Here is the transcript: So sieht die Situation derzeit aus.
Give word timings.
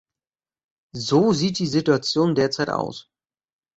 So 0.95 1.31
sieht 1.31 1.59
die 1.59 1.67
Situation 1.67 2.33
derzeit 2.33 2.71
aus. 2.71 3.07